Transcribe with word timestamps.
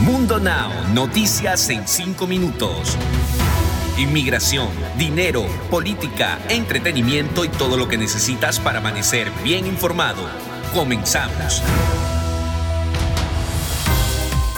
Mundo 0.00 0.40
Now, 0.40 0.70
noticias 0.92 1.70
en 1.70 1.86
5 1.86 2.26
minutos. 2.26 2.96
Inmigración, 3.96 4.66
dinero, 4.98 5.46
política, 5.70 6.40
entretenimiento 6.48 7.44
y 7.44 7.48
todo 7.48 7.76
lo 7.76 7.86
que 7.86 7.96
necesitas 7.96 8.58
para 8.58 8.78
amanecer 8.78 9.30
bien 9.44 9.68
informado. 9.68 10.28
Comenzamos. 10.74 11.62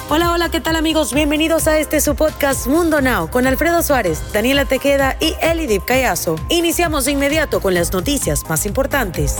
Hola, 0.08 0.32
hola, 0.32 0.48
¿qué 0.48 0.62
tal 0.62 0.74
amigos? 0.74 1.12
Bienvenidos 1.12 1.66
a 1.66 1.78
este 1.78 2.00
su 2.00 2.14
podcast 2.14 2.66
Mundo 2.66 3.02
Now 3.02 3.28
con 3.28 3.46
Alfredo 3.46 3.82
Suárez, 3.82 4.32
Daniela 4.32 4.64
Tejeda 4.64 5.18
y 5.20 5.34
Elidip 5.42 5.84
Cayazo. 5.84 6.36
Iniciamos 6.48 7.04
de 7.04 7.12
inmediato 7.12 7.60
con 7.60 7.74
las 7.74 7.92
noticias 7.92 8.48
más 8.48 8.64
importantes. 8.64 9.36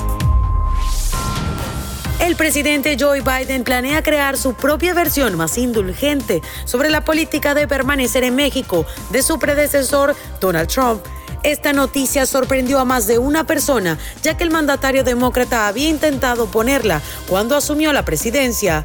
El 2.27 2.35
presidente 2.35 2.97
Joe 2.99 3.21
Biden 3.21 3.63
planea 3.63 4.03
crear 4.03 4.37
su 4.37 4.55
propia 4.55 4.95
versión 4.95 5.37
más 5.37 5.57
indulgente 5.59 6.43
sobre 6.65 6.91
la 6.91 7.05
política 7.05 7.55
de 7.55 7.69
permanecer 7.69 8.25
en 8.25 8.35
México 8.35 8.85
de 9.11 9.23
su 9.23 9.39
predecesor 9.39 10.17
Donald 10.41 10.69
Trump. 10.69 11.05
Esta 11.45 11.73
noticia 11.73 12.27
sorprendió 12.27 12.81
a 12.81 12.85
más 12.85 13.07
de 13.07 13.19
una 13.19 13.45
persona, 13.45 13.97
ya 14.25 14.37
que 14.37 14.43
el 14.43 14.51
mandatario 14.51 15.05
demócrata 15.05 15.69
había 15.69 15.89
intentado 15.89 16.47
ponerla 16.47 17.01
cuando 17.29 17.55
asumió 17.55 17.93
la 17.93 18.05
presidencia. 18.05 18.85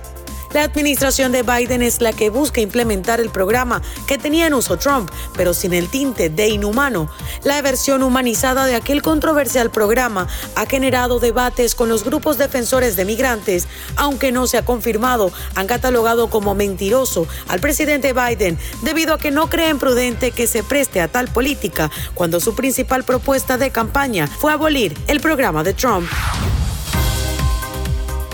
La 0.53 0.63
administración 0.63 1.31
de 1.31 1.43
Biden 1.43 1.81
es 1.81 2.01
la 2.01 2.11
que 2.11 2.29
busca 2.29 2.59
implementar 2.59 3.21
el 3.21 3.29
programa 3.29 3.81
que 4.05 4.17
tenía 4.17 4.47
en 4.47 4.53
uso 4.53 4.77
Trump, 4.77 5.09
pero 5.37 5.53
sin 5.53 5.73
el 5.73 5.87
tinte 5.87 6.29
de 6.29 6.49
inhumano. 6.49 7.09
La 7.43 7.61
versión 7.61 8.03
humanizada 8.03 8.65
de 8.65 8.75
aquel 8.75 9.01
controversial 9.01 9.71
programa 9.71 10.27
ha 10.55 10.65
generado 10.65 11.19
debates 11.19 11.73
con 11.73 11.87
los 11.87 12.03
grupos 12.03 12.37
defensores 12.37 12.97
de 12.97 13.05
migrantes, 13.05 13.69
aunque 13.95 14.33
no 14.33 14.45
se 14.45 14.57
ha 14.57 14.65
confirmado, 14.65 15.31
han 15.55 15.67
catalogado 15.67 16.29
como 16.29 16.53
mentiroso 16.53 17.27
al 17.47 17.61
presidente 17.61 18.11
Biden 18.11 18.57
debido 18.81 19.13
a 19.13 19.19
que 19.19 19.31
no 19.31 19.49
creen 19.49 19.79
prudente 19.79 20.31
que 20.31 20.47
se 20.47 20.63
preste 20.63 20.99
a 20.99 21.07
tal 21.07 21.29
política 21.29 21.89
cuando 22.13 22.41
su 22.41 22.55
principal 22.55 23.05
propuesta 23.05 23.57
de 23.57 23.71
campaña 23.71 24.27
fue 24.27 24.51
abolir 24.51 24.97
el 25.07 25.21
programa 25.21 25.63
de 25.63 25.73
Trump. 25.73 26.09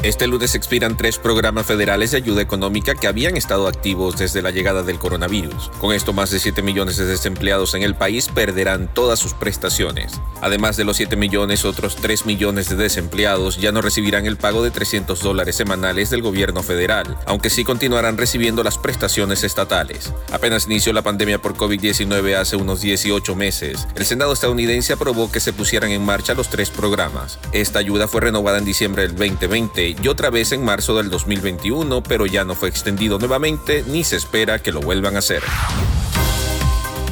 Este 0.03 0.27
lunes 0.27 0.53
expiran 0.53 0.95
tres 0.95 1.17
programas 1.17 1.65
federales 1.65 2.11
de 2.11 2.17
ayuda 2.17 2.43
económica 2.43 2.93
que 2.93 3.07
habían 3.07 3.35
estado 3.35 3.67
activos 3.67 4.15
desde 4.15 4.43
la 4.43 4.51
llegada 4.51 4.83
del 4.83 4.99
coronavirus. 4.99 5.71
Con 5.79 5.91
esto, 5.91 6.13
más 6.13 6.29
de 6.29 6.39
7 6.39 6.61
millones 6.61 6.97
de 6.97 7.05
desempleados 7.05 7.73
en 7.73 7.81
el 7.81 7.95
país 7.95 8.27
perderán 8.27 8.93
todas 8.93 9.17
sus 9.17 9.33
prestaciones. 9.33 10.21
Además 10.39 10.77
de 10.77 10.83
los 10.83 10.97
7 10.97 11.15
millones, 11.15 11.65
otros 11.65 11.95
3 11.95 12.27
millones 12.27 12.69
de 12.69 12.75
desempleados 12.75 13.57
ya 13.57 13.71
no 13.71 13.81
recibirán 13.81 14.27
el 14.27 14.37
pago 14.37 14.63
de 14.63 14.69
300 14.69 15.19
dólares 15.19 15.55
semanales 15.55 16.11
del 16.11 16.21
gobierno 16.21 16.61
federal, 16.61 17.17
aunque 17.25 17.49
sí 17.49 17.63
continuarán 17.63 18.17
recibiendo 18.17 18.63
las 18.63 18.77
prestaciones 18.77 19.43
estatales. 19.43 20.13
Apenas 20.31 20.67
inició 20.67 20.93
la 20.93 21.01
pandemia 21.01 21.41
por 21.41 21.55
COVID-19 21.55 22.35
hace 22.35 22.55
unos 22.55 22.81
18 22.81 23.35
meses, 23.35 23.87
el 23.95 24.05
Senado 24.05 24.33
estadounidense 24.33 24.93
aprobó 24.93 25.31
que 25.31 25.39
se 25.39 25.53
pusieran 25.53 25.89
en 25.89 26.05
marcha 26.05 26.35
los 26.35 26.49
tres 26.49 26.69
programas. 26.69 27.39
Esta 27.51 27.79
ayuda 27.79 28.07
fue 28.07 28.21
renovada 28.21 28.59
en 28.59 28.65
diciembre 28.65 29.07
del 29.07 29.15
2020 29.15 29.86
y 30.01 30.07
otra 30.07 30.29
vez 30.29 30.51
en 30.51 30.63
marzo 30.63 30.97
del 30.97 31.09
2021, 31.09 32.03
pero 32.03 32.25
ya 32.25 32.43
no 32.43 32.55
fue 32.55 32.69
extendido 32.69 33.19
nuevamente 33.19 33.83
ni 33.87 34.03
se 34.03 34.15
espera 34.15 34.59
que 34.59 34.71
lo 34.71 34.81
vuelvan 34.81 35.15
a 35.15 35.19
hacer. 35.19 35.43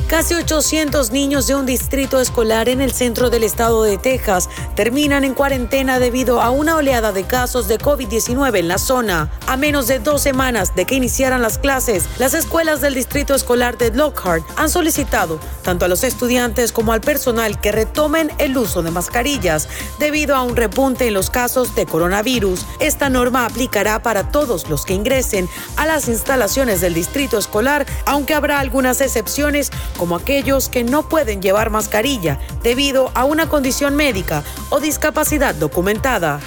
Casi 0.07 0.35
800 0.35 1.09
niños 1.09 1.47
de 1.47 1.55
un 1.55 1.65
distrito 1.65 2.21
escolar 2.21 2.69
en 2.69 2.79
el 2.79 2.91
centro 2.91 3.31
del 3.31 3.43
estado 3.43 3.81
de 3.81 3.97
Texas 3.97 4.49
terminan 4.75 5.23
en 5.23 5.33
cuarentena 5.33 5.97
debido 5.97 6.41
a 6.41 6.51
una 6.51 6.75
oleada 6.75 7.11
de 7.11 7.23
casos 7.23 7.67
de 7.67 7.79
COVID-19 7.79 8.59
en 8.59 8.67
la 8.67 8.77
zona. 8.77 9.31
A 9.47 9.57
menos 9.57 9.87
de 9.87 9.97
dos 9.97 10.21
semanas 10.21 10.75
de 10.75 10.85
que 10.85 10.93
iniciaran 10.93 11.41
las 11.41 11.57
clases, 11.57 12.05
las 12.19 12.35
escuelas 12.35 12.81
del 12.81 12.93
distrito 12.93 13.33
escolar 13.33 13.79
de 13.79 13.89
Lockhart 13.91 14.45
han 14.57 14.69
solicitado 14.69 15.39
tanto 15.63 15.85
a 15.85 15.87
los 15.87 16.03
estudiantes 16.03 16.71
como 16.71 16.93
al 16.93 17.01
personal 17.01 17.59
que 17.59 17.71
retomen 17.71 18.31
el 18.37 18.55
uso 18.55 18.83
de 18.83 18.91
mascarillas 18.91 19.67
debido 19.97 20.35
a 20.35 20.43
un 20.43 20.55
repunte 20.55 21.07
en 21.07 21.15
los 21.15 21.31
casos 21.31 21.73
de 21.73 21.87
coronavirus. 21.87 22.63
Esta 22.79 23.09
norma 23.09 23.47
aplicará 23.47 24.03
para 24.03 24.29
todos 24.29 24.69
los 24.69 24.85
que 24.85 24.93
ingresen 24.93 25.49
a 25.77 25.87
las 25.87 26.07
instalaciones 26.07 26.79
del 26.79 26.93
distrito 26.93 27.39
escolar, 27.39 27.87
aunque 28.05 28.35
habrá 28.35 28.59
algunas 28.59 29.01
excepciones 29.01 29.71
como 29.97 30.15
aquellos 30.15 30.69
que 30.69 30.83
no 30.83 31.07
pueden 31.09 31.41
llevar 31.41 31.69
mascarilla 31.69 32.39
debido 32.63 33.11
a 33.13 33.25
una 33.25 33.47
condición 33.49 33.95
médica 33.95 34.43
o 34.69 34.79
discapacidad 34.79 35.55
documentada. 35.55 36.39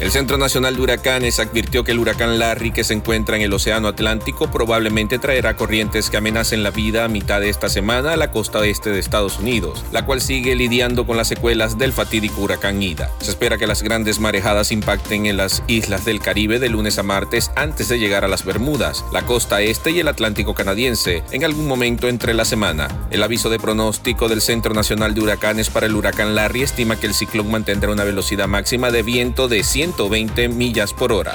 El 0.00 0.12
Centro 0.12 0.38
Nacional 0.38 0.76
de 0.76 0.82
Huracanes 0.82 1.40
advirtió 1.40 1.82
que 1.82 1.90
el 1.90 1.98
huracán 1.98 2.38
Larry, 2.38 2.70
que 2.70 2.84
se 2.84 2.94
encuentra 2.94 3.34
en 3.34 3.42
el 3.42 3.52
Océano 3.52 3.88
Atlántico, 3.88 4.48
probablemente 4.48 5.18
traerá 5.18 5.56
corrientes 5.56 6.08
que 6.08 6.16
amenacen 6.16 6.62
la 6.62 6.70
vida 6.70 7.04
a 7.04 7.08
mitad 7.08 7.40
de 7.40 7.48
esta 7.48 7.68
semana 7.68 8.12
a 8.12 8.16
la 8.16 8.30
costa 8.30 8.60
oeste 8.60 8.90
de 8.90 9.00
Estados 9.00 9.40
Unidos, 9.40 9.84
la 9.90 10.06
cual 10.06 10.20
sigue 10.20 10.54
lidiando 10.54 11.04
con 11.04 11.16
las 11.16 11.26
secuelas 11.26 11.78
del 11.78 11.92
fatídico 11.92 12.42
huracán 12.42 12.80
Ida. 12.80 13.10
Se 13.20 13.32
espera 13.32 13.58
que 13.58 13.66
las 13.66 13.82
grandes 13.82 14.20
marejadas 14.20 14.70
impacten 14.70 15.26
en 15.26 15.36
las 15.36 15.64
islas 15.66 16.04
del 16.04 16.20
Caribe 16.20 16.60
de 16.60 16.68
lunes 16.68 16.96
a 17.00 17.02
martes 17.02 17.50
antes 17.56 17.88
de 17.88 17.98
llegar 17.98 18.24
a 18.24 18.28
las 18.28 18.44
Bermudas, 18.44 19.04
la 19.12 19.22
costa 19.22 19.62
este 19.62 19.90
y 19.90 19.98
el 19.98 20.06
Atlántico 20.06 20.54
canadiense, 20.54 21.24
en 21.32 21.44
algún 21.44 21.66
momento 21.66 22.06
entre 22.06 22.34
la 22.34 22.44
semana. 22.44 22.86
El 23.10 23.24
aviso 23.24 23.50
de 23.50 23.58
pronóstico 23.58 24.28
del 24.28 24.42
Centro 24.42 24.74
Nacional 24.74 25.12
de 25.14 25.22
Huracanes 25.22 25.70
para 25.70 25.86
el 25.86 25.96
huracán 25.96 26.36
Larry 26.36 26.62
estima 26.62 27.00
que 27.00 27.08
el 27.08 27.14
ciclón 27.14 27.50
mantendrá 27.50 27.90
una 27.90 28.04
velocidad 28.04 28.46
máxima 28.46 28.92
de 28.92 29.02
viento 29.02 29.48
de 29.48 29.64
100 29.64 29.87
120 29.92 30.48
millas 30.48 30.92
por 30.92 31.12
hora. 31.12 31.34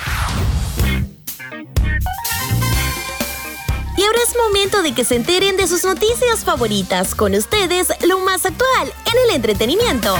Y 3.95 4.03
ahora 4.03 4.19
es 4.27 4.35
momento 4.35 4.81
de 4.81 4.93
que 4.93 5.05
se 5.05 5.15
enteren 5.15 5.57
de 5.57 5.67
sus 5.67 5.83
noticias 5.83 6.43
favoritas. 6.43 7.15
Con 7.15 7.33
ustedes, 7.33 7.89
lo 8.05 8.19
más 8.19 8.45
actual 8.45 8.93
en 9.11 9.29
el 9.29 9.35
entretenimiento. 9.35 10.15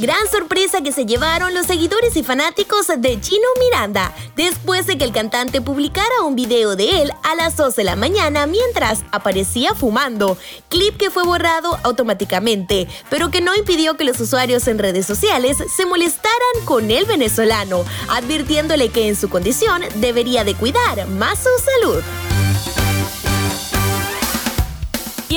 Gran 0.00 0.26
sorpresa 0.30 0.80
que 0.80 0.92
se 0.92 1.04
llevaron 1.04 1.52
los 1.52 1.66
seguidores 1.66 2.16
y 2.16 2.22
fanáticos 2.22 2.86
de 2.86 3.20
Chino 3.20 3.46
Miranda 3.58 4.14
después 4.34 4.86
de 4.86 4.96
que 4.96 5.04
el 5.04 5.12
cantante 5.12 5.60
publicara 5.60 6.22
un 6.24 6.34
video 6.34 6.74
de 6.74 7.02
él 7.02 7.12
a 7.22 7.34
las 7.34 7.54
12 7.58 7.82
de 7.82 7.84
la 7.84 7.96
mañana 7.96 8.46
mientras 8.46 9.04
aparecía 9.12 9.74
fumando, 9.74 10.38
clip 10.70 10.96
que 10.96 11.10
fue 11.10 11.24
borrado 11.24 11.78
automáticamente, 11.82 12.88
pero 13.10 13.30
que 13.30 13.42
no 13.42 13.54
impidió 13.54 13.98
que 13.98 14.04
los 14.04 14.18
usuarios 14.20 14.66
en 14.68 14.78
redes 14.78 15.04
sociales 15.04 15.58
se 15.76 15.84
molestaran 15.84 16.64
con 16.64 16.90
el 16.90 17.04
venezolano, 17.04 17.84
advirtiéndole 18.08 18.88
que 18.88 19.06
en 19.06 19.16
su 19.16 19.28
condición 19.28 19.82
debería 19.96 20.44
de 20.44 20.54
cuidar 20.54 21.06
más 21.08 21.40
su 21.40 21.50
salud. 21.82 22.29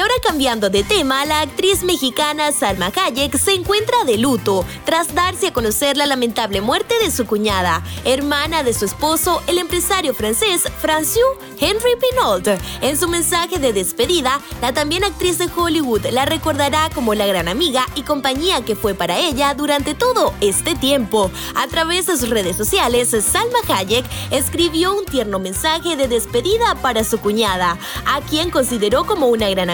Ahora 0.03 0.15
cambiando 0.21 0.69
de 0.69 0.83
tema, 0.83 1.23
la 1.23 1.39
actriz 1.39 1.81
mexicana 1.81 2.51
Salma 2.51 2.91
Hayek 2.93 3.37
se 3.37 3.53
encuentra 3.53 4.03
de 4.05 4.17
luto 4.17 4.65
tras 4.83 5.15
darse 5.15 5.47
a 5.47 5.53
conocer 5.53 5.95
la 5.95 6.05
lamentable 6.05 6.59
muerte 6.59 6.93
de 7.01 7.09
su 7.09 7.25
cuñada, 7.25 7.81
hermana 8.03 8.63
de 8.63 8.73
su 8.73 8.83
esposo, 8.83 9.41
el 9.47 9.59
empresario 9.59 10.13
francés 10.13 10.63
François 10.81 11.37
Henry 11.57 11.95
Pinault. 12.01 12.49
En 12.81 12.97
su 12.97 13.07
mensaje 13.07 13.59
de 13.59 13.71
despedida, 13.71 14.41
la 14.61 14.73
también 14.73 15.05
actriz 15.05 15.37
de 15.37 15.47
Hollywood 15.55 16.07
la 16.11 16.25
recordará 16.25 16.89
como 16.93 17.13
la 17.13 17.25
gran 17.25 17.47
amiga 17.47 17.85
y 17.95 18.01
compañía 18.01 18.65
que 18.65 18.75
fue 18.75 18.95
para 18.95 19.17
ella 19.17 19.53
durante 19.53 19.95
todo 19.95 20.33
este 20.41 20.75
tiempo. 20.75 21.31
A 21.55 21.67
través 21.67 22.07
de 22.07 22.17
sus 22.17 22.29
redes 22.29 22.57
sociales, 22.57 23.11
Salma 23.11 23.59
Hayek 23.69 24.03
escribió 24.31 24.93
un 24.93 25.05
tierno 25.05 25.39
mensaje 25.39 25.95
de 25.95 26.09
despedida 26.09 26.75
para 26.81 27.05
su 27.05 27.19
cuñada, 27.19 27.77
a 28.05 28.19
quien 28.19 28.49
consideró 28.49 29.05
como 29.05 29.27
una 29.27 29.49
gran 29.49 29.69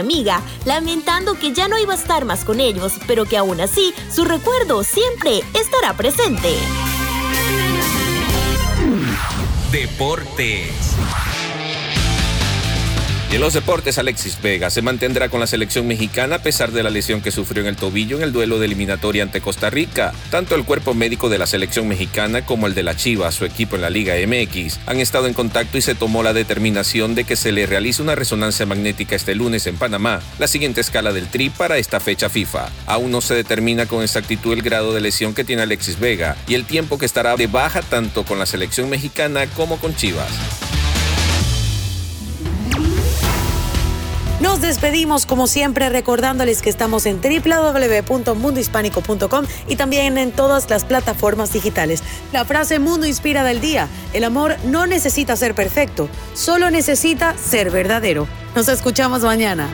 lamentando 0.66 1.36
que 1.36 1.54
ya 1.54 1.68
no 1.68 1.78
iba 1.78 1.94
a 1.94 1.98
estar 1.98 2.26
más 2.26 2.44
con 2.44 2.60
ellos, 2.60 2.94
pero 3.08 3.26
que 3.26 3.38
aún 3.38 3.62
así 3.62 3.94
su 4.12 4.26
recuerdo 4.26 4.84
siempre 4.84 5.42
estará 5.54 5.96
presente. 5.96 6.54
Deportes. 9.72 10.96
Y 13.32 13.36
en 13.36 13.42
los 13.42 13.54
deportes, 13.54 14.00
Alexis 14.00 14.42
Vega 14.42 14.72
se 14.72 14.82
mantendrá 14.82 15.30
con 15.30 15.40
la 15.40 15.46
selección 15.46 15.86
mexicana 15.86 16.38
a 16.38 16.42
pesar 16.42 16.72
de 16.72 16.82
la 16.82 16.90
lesión 16.90 17.22
que 17.22 17.30
sufrió 17.30 17.62
en 17.62 17.70
el 17.70 17.76
tobillo 17.76 18.18
en 18.18 18.24
el 18.24 18.34
duelo 18.34 18.58
de 18.58 18.66
eliminatoria 18.66 19.22
ante 19.22 19.40
Costa 19.40 19.70
Rica. 19.70 20.14
Tanto 20.32 20.56
el 20.56 20.66
cuerpo 20.66 20.96
médico 20.96 21.30
de 21.30 21.38
la 21.38 21.46
selección 21.46 21.88
mexicana 21.88 22.44
como 22.44 22.66
el 22.66 22.74
de 22.74 22.82
la 22.82 22.96
Chiva, 22.96 23.32
su 23.32 23.46
equipo 23.46 23.76
en 23.76 23.84
la 23.84 23.92
Liga 23.92 24.16
MX, 24.16 24.80
han 24.88 25.00
estado 25.00 25.28
en 25.28 25.36
contacto 25.36 25.78
y 25.78 25.82
se 25.84 25.94
tomó 25.94 26.24
la 26.24 26.34
determinación 26.34 27.14
de 27.14 27.24
que 27.24 27.36
se 27.36 27.52
le 27.52 27.68
realice 27.68 28.02
una 28.02 28.16
resonancia 28.16 28.66
magnética 28.66 29.16
este 29.16 29.36
lunes 29.36 29.68
en 29.68 29.78
Panamá, 29.78 30.22
la 30.40 30.48
siguiente 30.48 30.82
escala 30.82 31.14
del 31.14 31.28
TRI 31.28 31.52
para 31.52 31.78
esta 31.78 32.00
fecha 32.00 32.30
FIFA. 32.30 32.70
Aún 32.88 33.12
no 33.12 33.22
se 33.22 33.36
determina 33.36 33.86
con 33.86 34.02
exactitud 34.02 34.54
el 34.54 34.64
grado 34.64 34.92
de 34.92 35.02
lesión 35.02 35.36
que 35.36 35.44
tiene 35.44 35.62
Alexis 35.62 36.00
Vega 36.00 36.36
y 36.48 36.56
el 36.56 36.66
tiempo 36.66 36.98
que 36.98 37.06
estará 37.06 37.36
de 37.36 37.46
baja 37.46 37.84
tanto 37.84 38.26
con 38.26 38.40
la 38.40 38.48
selección 38.48 38.90
mexicana 38.90 39.46
como 39.56 39.78
con 39.78 39.96
Chivas. 39.96 40.69
Nos 44.40 44.62
despedimos 44.62 45.26
como 45.26 45.48
siempre 45.48 45.90
recordándoles 45.90 46.62
que 46.62 46.70
estamos 46.70 47.06
en 47.06 47.20
www.mundohispánico.com 47.22 49.46
y 49.68 49.76
también 49.76 50.18
en 50.18 50.32
todas 50.32 50.70
las 50.70 50.86
plataformas 50.86 51.52
digitales. 51.52 52.02
La 52.32 52.46
frase 52.46 52.80
Mundo 52.80 53.06
Inspira 53.06 53.44
del 53.44 53.60
día, 53.60 53.90
el 54.14 54.24
amor 54.24 54.56
no 54.64 54.88
necesita 54.88 55.36
ser 55.36 55.56
perfecto, 55.56 56.08
solo 56.34 56.70
necesita 56.70 57.38
ser 57.38 57.70
verdadero. 57.70 58.30
Nos 58.56 58.70
escuchamos 58.70 59.24
mañana. 59.24 59.68